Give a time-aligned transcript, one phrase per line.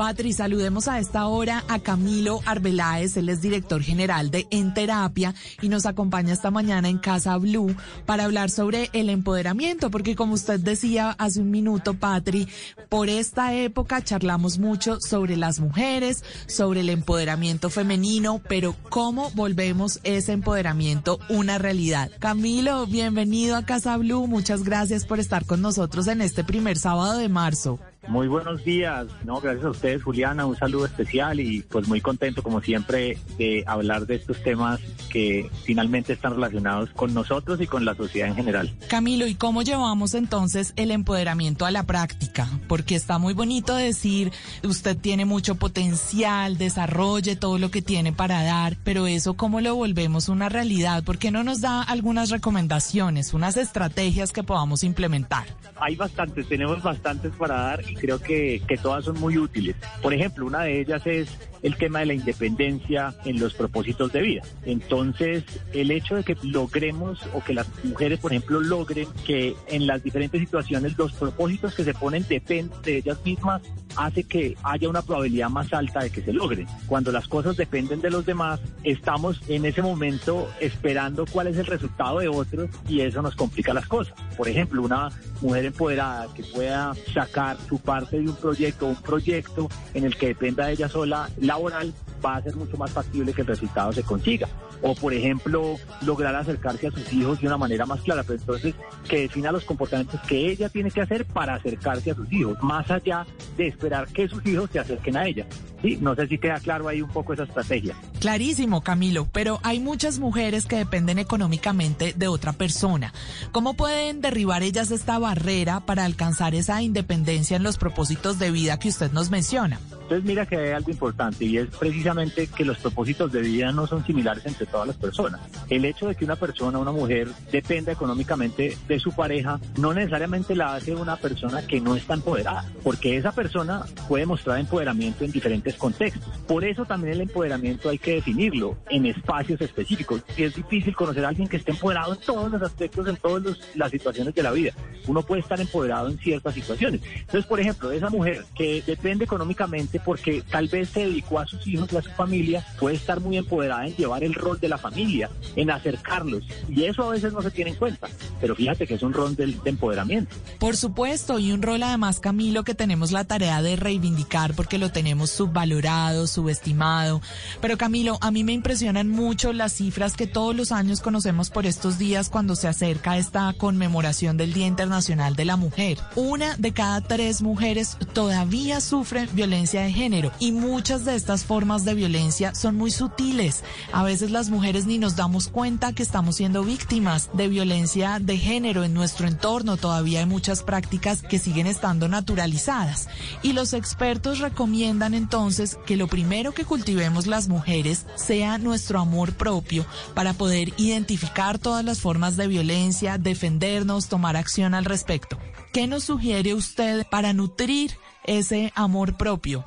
[0.00, 5.34] Patri, saludemos a esta hora a Camilo Arbeláez, él es director general de En Terapia
[5.60, 7.76] y nos acompaña esta mañana en Casa Blue
[8.06, 12.48] para hablar sobre el empoderamiento, porque como usted decía hace un minuto, Patri,
[12.88, 20.00] por esta época charlamos mucho sobre las mujeres, sobre el empoderamiento femenino, pero cómo volvemos
[20.02, 22.10] ese empoderamiento una realidad.
[22.20, 27.18] Camilo, bienvenido a Casa Blue, muchas gracias por estar con nosotros en este primer sábado
[27.18, 27.78] de marzo.
[28.10, 32.42] Muy buenos días, no, gracias a ustedes, Juliana, un saludo especial y pues muy contento
[32.42, 34.80] como siempre de hablar de estos temas
[35.12, 38.74] que finalmente están relacionados con nosotros y con la sociedad en general.
[38.88, 42.48] Camilo, ¿y cómo llevamos entonces el empoderamiento a la práctica?
[42.66, 44.32] Porque está muy bonito decir,
[44.64, 49.76] usted tiene mucho potencial, desarrolle todo lo que tiene para dar, pero eso cómo lo
[49.76, 51.04] volvemos una realidad?
[51.04, 55.46] ¿Por qué no nos da algunas recomendaciones, unas estrategias que podamos implementar?
[55.76, 59.76] Hay bastantes, tenemos bastantes para dar y creo que, que todas son muy útiles.
[60.02, 61.28] Por ejemplo, una de ellas es
[61.62, 64.42] el tema de la independencia en los propósitos de vida.
[64.64, 69.86] Entonces, el hecho de que logremos o que las mujeres, por ejemplo, logren que en
[69.86, 73.62] las diferentes situaciones los propósitos que se ponen dependen de ellas mismas,
[73.96, 76.66] hace que haya una probabilidad más alta de que se logren.
[76.86, 81.66] Cuando las cosas dependen de los demás, estamos en ese momento esperando cuál es el
[81.66, 84.14] resultado de otros y eso nos complica las cosas.
[84.36, 89.68] Por ejemplo, una mujer empoderada que pueda sacar su parte de un proyecto, un proyecto
[89.94, 91.92] en el que dependa de ella sola, laboral,
[92.24, 94.48] va a ser mucho más factible que el resultado se consiga.
[94.82, 98.22] O, por ejemplo, lograr acercarse a sus hijos de una manera más clara.
[98.22, 98.74] Pero entonces,
[99.06, 102.90] que defina los comportamientos que ella tiene que hacer para acercarse a sus hijos, más
[102.90, 103.26] allá
[103.58, 105.46] de esperar que sus hijos se acerquen a ella.
[105.82, 107.94] Sí, no sé si queda claro ahí un poco esa estrategia.
[108.20, 113.14] Clarísimo, Camilo, pero hay muchas mujeres que dependen económicamente de otra persona.
[113.50, 118.78] ¿Cómo pueden derribar ellas esta barrera para alcanzar esa independencia en los propósitos de vida
[118.78, 119.80] que usted nos menciona?
[120.10, 123.86] Entonces mira que hay algo importante y es precisamente que los propósitos de vida no
[123.86, 125.40] son similares entre todas las personas.
[125.68, 130.56] El hecho de que una persona, una mujer, dependa económicamente de su pareja, no necesariamente
[130.56, 135.30] la hace una persona que no está empoderada, porque esa persona puede mostrar empoderamiento en
[135.30, 136.28] diferentes contextos.
[136.48, 140.22] Por eso también el empoderamiento hay que definirlo en espacios específicos.
[140.36, 143.58] Y es difícil conocer a alguien que esté empoderado en todos los aspectos, en todas
[143.74, 144.72] las situaciones de la vida.
[145.06, 147.00] Uno puede estar empoderado en ciertas situaciones.
[147.04, 151.66] Entonces, por ejemplo, esa mujer que depende económicamente porque tal vez se dedicó a sus
[151.66, 154.78] hijos y a su familia, puede estar muy empoderada en llevar el rol de la
[154.78, 156.44] familia, en acercarlos.
[156.68, 158.08] Y eso a veces no se tiene en cuenta.
[158.40, 160.34] Pero fíjate que es un rol de, empoderamiento.
[160.58, 164.90] Por supuesto, y un rol además, Camilo, que tenemos la tarea de reivindicar porque lo
[164.90, 167.20] tenemos subvalorado, subestimado.
[167.60, 171.66] Pero Camilo, a mí me impresionan mucho las cifras que todos los años conocemos por
[171.66, 175.98] estos días cuando se acerca esta conmemoración del Día Internacional de la Mujer.
[176.16, 181.84] Una de cada tres mujeres todavía sufre violencia de género y muchas de estas formas
[181.84, 183.64] de violencia son muy sutiles.
[183.92, 188.38] A veces las mujeres ni nos damos cuenta que estamos siendo víctimas de violencia de
[188.38, 189.76] género en nuestro entorno.
[189.76, 193.08] Todavía hay muchas prácticas que siguen estando naturalizadas
[193.42, 199.34] y los expertos recomiendan entonces que lo primero que cultivemos las mujeres sea nuestro amor
[199.34, 199.84] propio
[200.14, 205.38] para poder identificar todas las formas de violencia, defendernos, tomar acción al respecto.
[205.72, 207.92] ¿Qué nos sugiere usted para nutrir
[208.24, 209.64] ese amor propio?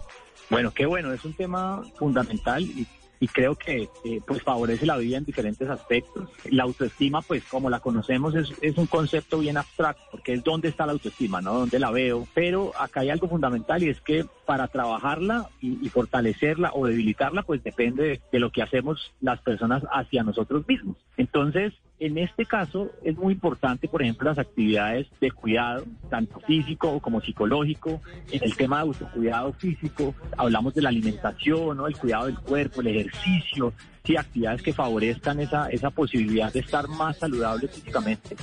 [0.49, 2.87] Bueno, qué bueno, es un tema fundamental y,
[3.27, 6.29] creo que eh, pues favorece la vida en diferentes aspectos.
[6.49, 10.69] La autoestima, pues como la conocemos, es, es un concepto bien abstracto, porque es dónde
[10.69, 11.53] está la autoestima, ¿no?
[11.53, 12.27] Dónde la veo.
[12.33, 17.63] Pero acá hay algo fundamental y es que para trabajarla y, fortalecerla o debilitarla, pues
[17.63, 20.97] depende de, lo que hacemos las personas hacia nosotros mismos.
[21.17, 26.99] Entonces, en este caso es muy importante, por ejemplo, las actividades de cuidado, tanto físico
[26.99, 28.01] como psicológico.
[28.31, 31.87] En el tema de autocuidado físico, hablamos de la alimentación, ¿no?
[31.87, 36.59] el cuidado del cuerpo, el ejercicio, ejercicio, sí, actividades que favorezcan esa, esa posibilidad de
[36.59, 38.35] estar más saludable físicamente.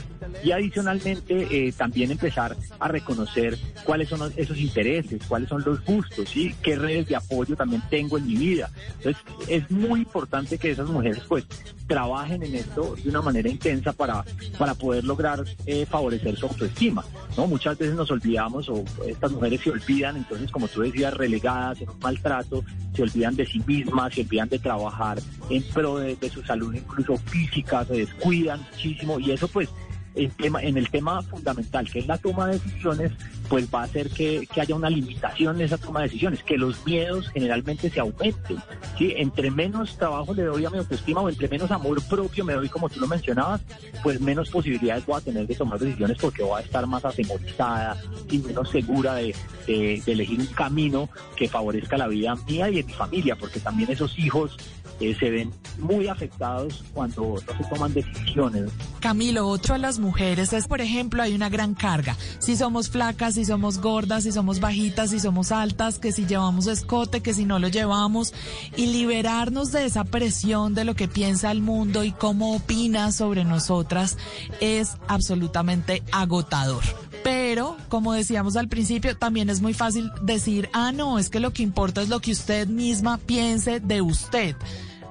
[0.43, 6.31] Y adicionalmente eh, también empezar a reconocer cuáles son esos intereses, cuáles son los gustos,
[6.31, 6.55] ¿sí?
[6.63, 8.71] qué redes de apoyo también tengo en mi vida.
[8.97, 11.45] Entonces es muy importante que esas mujeres pues
[11.87, 14.25] trabajen en esto de una manera intensa para,
[14.57, 17.05] para poder lograr eh, favorecer su autoestima.
[17.37, 17.49] ¿no?
[17.49, 21.91] Muchas veces nos olvidamos o estas mujeres se olvidan, entonces como tú decías, relegadas en
[21.91, 22.65] un maltrato,
[22.95, 25.19] se olvidan de sí mismas, se olvidan de trabajar
[25.51, 29.69] en pro de, su salud incluso física, se descuidan muchísimo y eso pues
[30.15, 33.13] en, tema, en el tema fundamental, que es la toma de decisiones,
[33.49, 36.85] pues va a hacer que, haya una limitación en esa toma de decisiones, que los
[36.85, 38.59] miedos generalmente se aumenten.
[38.99, 39.15] ¿sí?
[39.17, 42.69] Entre menos trabajo le doy a mi autoestima o entre menos amor propio me doy,
[42.69, 43.61] como tú lo mencionabas,
[44.03, 47.97] pues menos posibilidades voy a tener de tomar decisiones porque voy a estar más atemorizada
[48.31, 49.35] y menos segura de,
[49.67, 53.91] de elegir un camino que favorezca la vida mía y de mi familia, porque también
[53.91, 54.57] esos hijos
[55.01, 58.71] eh, se ven muy afectados cuando no se toman decisiones.
[59.01, 62.17] Camilo, otro a las mujeres es, por ejemplo, hay una gran carga.
[62.39, 66.67] Si somos flacas, si somos gordas, si somos bajitas, si somos altas, que si llevamos
[66.67, 68.35] escote, que si no lo llevamos,
[68.77, 73.45] y liberarnos de esa presión de lo que piensa el mundo y cómo opina sobre
[73.45, 74.19] nosotras
[74.61, 76.85] es absolutamente agotador.
[77.23, 81.53] Pero, como decíamos al principio, también es muy fácil decir, ah, no, es que lo
[81.53, 84.57] que importa es lo que usted misma piense de usted.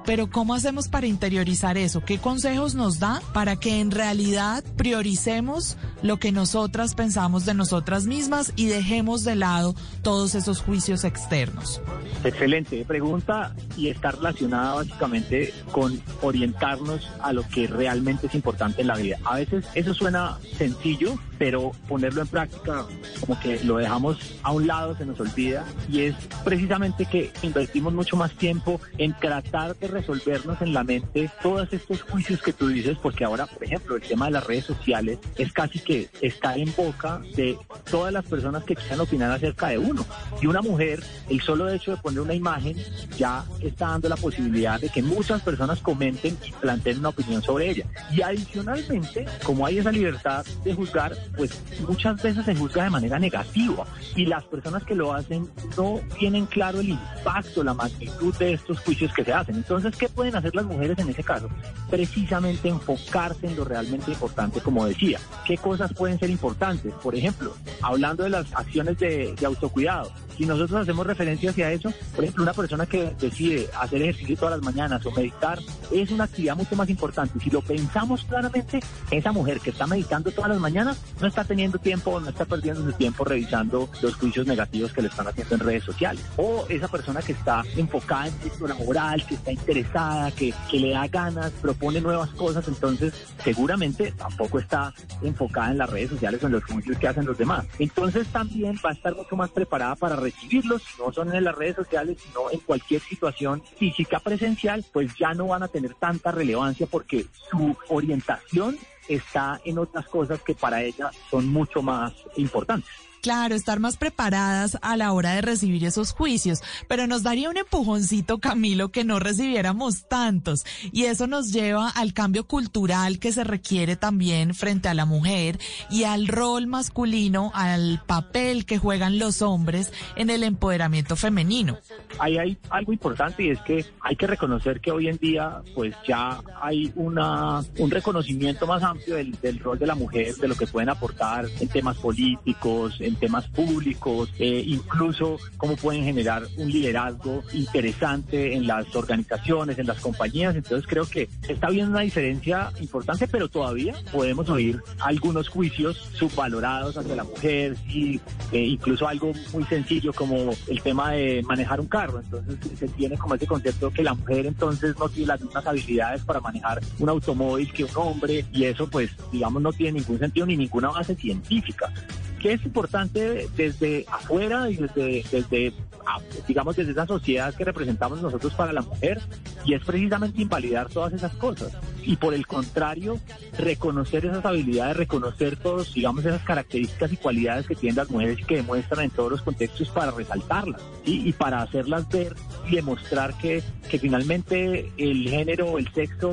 [0.06, 2.00] Pero ¿cómo hacemos para interiorizar eso?
[2.00, 8.06] ¿Qué consejos nos da para que en realidad prioricemos lo que nosotras pensamos de nosotras
[8.06, 11.80] mismas y dejemos de lado todos esos juicios externos?
[12.24, 18.88] Excelente pregunta y está relacionada básicamente con orientarnos a lo que realmente es importante en
[18.88, 19.18] la vida.
[19.24, 22.84] A veces eso suena sencillo, pero ponerlo en práctica
[23.18, 26.14] como que lo dejamos a un lado, se nos olvida y es
[26.44, 32.02] precisamente que invertimos mucho más tiempo en tratar de resolvernos en la mente todos estos
[32.02, 35.50] juicios que tú dices, porque ahora, por ejemplo, el tema de las redes sociales es
[35.50, 37.56] casi que está en boca de
[37.90, 40.04] todas las personas que quieran opinar acerca de uno.
[40.42, 42.76] Y una mujer, el solo hecho de poner una imagen
[43.16, 47.70] ya está dando la posibilidad de que muchas personas comenten y planteen una opinión sobre
[47.70, 47.86] ella.
[48.12, 53.18] Y adicionalmente, como hay esa libertad de juzgar, pues muchas veces se juzga de manera
[53.18, 58.54] negativa y las personas que lo hacen no tienen claro el impacto, la magnitud de
[58.54, 59.56] estos juicios que se hacen.
[59.56, 61.48] Entonces, ¿qué pueden hacer las mujeres en ese caso?
[61.88, 65.18] Precisamente enfocarse en lo realmente importante, como decía.
[65.46, 66.92] ¿Qué cosas pueden ser importantes?
[66.94, 70.10] Por ejemplo, hablando de las acciones de, de autocuidado.
[70.36, 74.56] Si nosotros hacemos referencia hacia eso, por ejemplo, una persona que decide hacer ejercicio todas
[74.58, 75.58] las mañanas o meditar
[75.92, 77.38] es una actividad mucho más importante.
[77.40, 78.80] Si lo pensamos claramente,
[79.10, 82.84] esa mujer que está meditando todas las mañanas no está teniendo tiempo, no está perdiendo
[82.84, 86.24] su tiempo revisando los juicios negativos que le están haciendo en redes sociales.
[86.36, 90.90] O esa persona que está enfocada en esto laboral, que está interesada, que, que le
[90.90, 93.12] da ganas, propone nuevas cosas, entonces
[93.42, 94.92] seguramente tampoco está
[95.22, 97.66] enfocada en las redes sociales o en los juicios que hacen los demás.
[97.78, 101.76] Entonces también va a estar mucho más preparada para recibirlos, no son en las redes
[101.76, 106.86] sociales, sino en cualquier situación física presencial, pues ya no van a tener tanta relevancia
[106.86, 108.78] porque su orientación
[109.08, 113.09] está en otras cosas que para ella son mucho más importantes.
[113.22, 117.56] Claro, estar más preparadas a la hora de recibir esos juicios, pero nos daría un
[117.58, 120.64] empujoncito, Camilo, que no recibiéramos tantos.
[120.92, 125.58] Y eso nos lleva al cambio cultural que se requiere también frente a la mujer
[125.90, 131.78] y al rol masculino, al papel que juegan los hombres en el empoderamiento femenino.
[132.18, 135.94] Ahí hay algo importante y es que hay que reconocer que hoy en día pues
[136.06, 140.66] ya hay una, un reconocimiento más amplio del, rol de la mujer, de lo que
[140.66, 147.42] pueden aportar en temas políticos, en temas públicos, eh, incluso cómo pueden generar un liderazgo
[147.52, 150.54] interesante en las organizaciones, en las compañías.
[150.54, 156.96] Entonces creo que está habiendo una diferencia importante, pero todavía podemos oír algunos juicios subvalorados
[156.96, 158.20] hacia la mujer y
[158.52, 162.20] eh, incluso algo muy sencillo como el tema de manejar un carro.
[162.20, 166.22] Entonces se tiene como ese concepto que la mujer entonces no tiene las mismas habilidades
[166.24, 170.46] para manejar un automóvil que un hombre y eso pues digamos no tiene ningún sentido
[170.46, 171.92] ni ninguna base científica
[172.40, 175.72] que es importante desde afuera y desde, desde,
[176.06, 179.20] ah, digamos, desde esa sociedad que representamos nosotros para la mujer,
[179.64, 181.72] y es precisamente invalidar todas esas cosas.
[182.02, 183.20] Y por el contrario,
[183.58, 188.44] reconocer esas habilidades, reconocer todos, digamos, esas características y cualidades que tienen las mujeres y
[188.44, 192.34] que demuestran en todos los contextos para resaltarlas, y para hacerlas ver
[192.68, 196.30] y demostrar que, que finalmente el género, el sexo,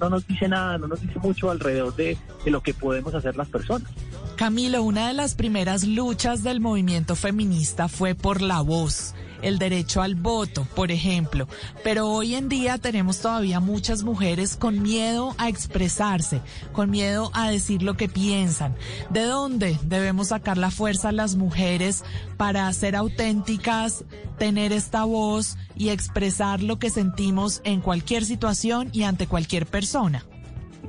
[0.00, 3.36] no nos dice nada, no nos dice mucho alrededor de, de lo que podemos hacer
[3.36, 3.90] las personas.
[4.38, 10.00] Camilo, una de las primeras luchas del movimiento feminista fue por la voz, el derecho
[10.00, 11.48] al voto, por ejemplo.
[11.82, 16.40] Pero hoy en día tenemos todavía muchas mujeres con miedo a expresarse,
[16.72, 18.76] con miedo a decir lo que piensan.
[19.10, 22.04] ¿De dónde debemos sacar la fuerza las mujeres
[22.36, 24.04] para ser auténticas,
[24.38, 30.24] tener esta voz y expresar lo que sentimos en cualquier situación y ante cualquier persona?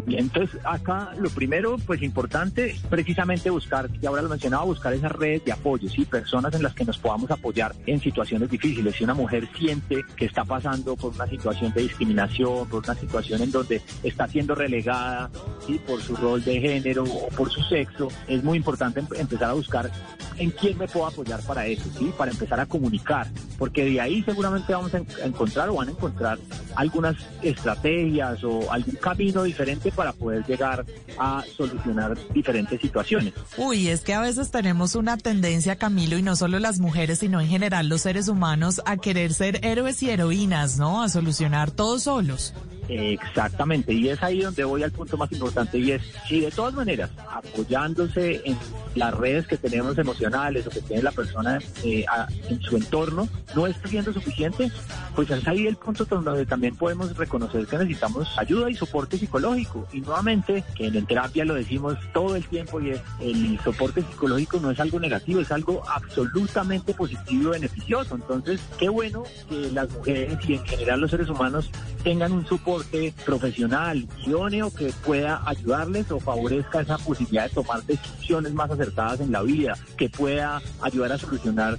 [0.07, 5.45] Entonces, acá lo primero, pues importante, precisamente buscar, y ahora lo mencionaba, buscar esas redes
[5.45, 6.05] de apoyo, ¿sí?
[6.05, 8.95] personas en las que nos podamos apoyar en situaciones difíciles.
[8.95, 13.41] Si una mujer siente que está pasando por una situación de discriminación, por una situación
[13.41, 15.29] en donde está siendo relegada
[15.65, 15.79] ¿sí?
[15.85, 19.91] por su rol de género o por su sexo, es muy importante empezar a buscar
[20.39, 22.11] en quién me puedo apoyar para eso, ¿sí?
[22.17, 23.27] para empezar a comunicar,
[23.57, 26.39] porque de ahí seguramente vamos a encontrar o van a encontrar
[26.75, 30.85] algunas estrategias o algún camino diferente para poder llegar
[31.17, 33.33] a solucionar diferentes situaciones.
[33.57, 37.41] Uy, es que a veces tenemos una tendencia, Camilo, y no solo las mujeres, sino
[37.41, 41.03] en general los seres humanos, a querer ser héroes y heroínas, ¿no?
[41.03, 42.53] A solucionar todos solos.
[42.89, 46.73] Exactamente, y es ahí donde voy al punto más importante y es, si de todas
[46.73, 48.57] maneras, apoyándose en
[48.99, 52.05] las redes que tenemos emocionales o que tiene la persona eh,
[52.49, 54.71] en su entorno, no está siendo suficiente,
[55.19, 59.85] pues es ahí el punto donde también podemos reconocer que necesitamos ayuda y soporte psicológico.
[59.91, 64.61] Y nuevamente, que en terapia lo decimos todo el tiempo y es, el soporte psicológico
[64.61, 68.15] no es algo negativo, es algo absolutamente positivo y beneficioso.
[68.15, 71.69] Entonces, qué bueno que las mujeres y en general los seres humanos
[72.01, 78.53] tengan un soporte profesional, idóneo, que pueda ayudarles o favorezca esa posibilidad de tomar decisiones
[78.53, 81.77] más acertadas en la vida, que pueda ayudar a solucionar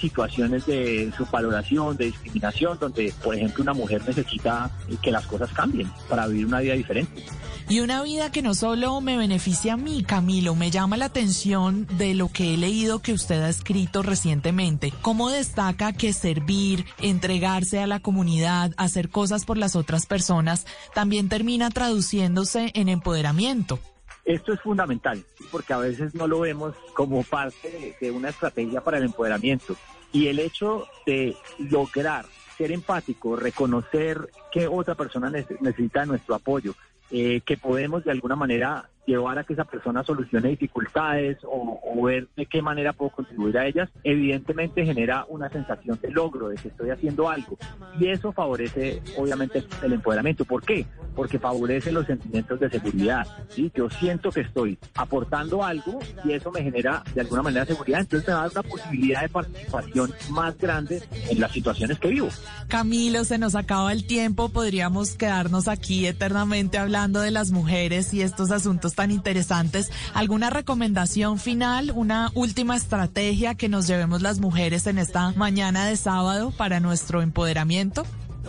[0.00, 4.70] situaciones de subvaloración, de discriminación, donde, por ejemplo, una mujer necesita
[5.02, 7.24] que las cosas cambien para vivir una vida diferente.
[7.68, 11.86] Y una vida que no solo me beneficia a mí, Camilo, me llama la atención
[11.98, 14.90] de lo que he leído que usted ha escrito recientemente.
[15.02, 21.28] ¿Cómo destaca que servir, entregarse a la comunidad, hacer cosas por las otras personas, también
[21.28, 23.78] termina traduciéndose en empoderamiento?
[24.24, 28.96] Esto es fundamental, porque a veces no lo vemos como parte de una estrategia para
[28.96, 29.76] el empoderamiento.
[30.10, 32.24] Y el hecho de lograr
[32.58, 36.74] ser empático, reconocer que otra persona necesita nuestro apoyo,
[37.10, 42.28] eh, que podemos de alguna manera llevar a que esa persona solucione dificultades o, ver
[42.36, 46.68] de qué manera puedo contribuir a ellas, evidentemente genera una sensación de logro, de que
[46.68, 47.58] estoy haciendo algo.
[47.98, 50.44] Y eso favorece obviamente el empoderamiento.
[50.44, 50.86] ¿Por qué?
[51.16, 53.26] Porque favorece los sentimientos de seguridad.
[53.48, 53.72] ¿sí?
[53.74, 58.00] Yo siento que estoy aportando algo y eso me genera de alguna manera seguridad.
[58.00, 62.28] Entonces me da una posibilidad de participación más grande en las situaciones que vivo.
[62.68, 64.50] Camilo, se nos acaba el tiempo.
[64.50, 69.92] Podríamos quedarnos aquí eternamente hablando de las mujeres y estos asuntos tan interesantes.
[70.12, 75.96] ¿Alguna recomendación final, una última estrategia que nos llevemos las mujeres en esta mañana de
[75.96, 78.04] sábado para nuestro empoderamiento?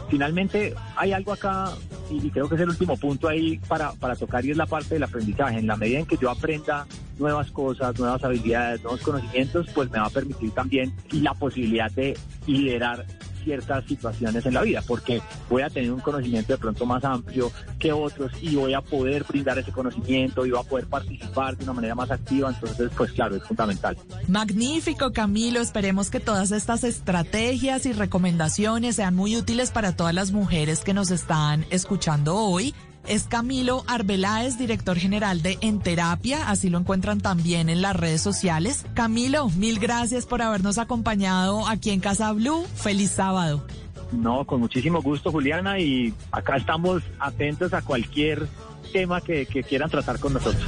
[0.10, 1.72] Finalmente, hay algo acá,
[2.10, 4.96] y creo que es el último punto ahí para, para tocar, y es la parte
[4.96, 5.60] del aprendizaje.
[5.60, 6.88] En la medida en que yo aprenda
[7.20, 12.18] nuevas cosas, nuevas habilidades, nuevos conocimientos, pues me va a permitir también la posibilidad de
[12.48, 13.06] liderar
[13.44, 17.52] ciertas situaciones en la vida, porque voy a tener un conocimiento de pronto más amplio
[17.78, 21.64] que otros y voy a poder brindar ese conocimiento y voy a poder participar de
[21.64, 23.98] una manera más activa, entonces pues claro, es fundamental.
[24.28, 30.32] Magnífico Camilo, esperemos que todas estas estrategias y recomendaciones sean muy útiles para todas las
[30.32, 32.74] mujeres que nos están escuchando hoy
[33.10, 38.22] es Camilo Arbeláez, director general de En Terapia, así lo encuentran también en las redes
[38.22, 38.86] sociales.
[38.94, 42.66] Camilo, mil gracias por habernos acompañado aquí en Casa Blue.
[42.76, 43.66] Feliz sábado.
[44.12, 48.48] No, con muchísimo gusto, Juliana, y acá estamos atentos a cualquier
[48.94, 50.64] tema que, que quieran tratar con nosotros.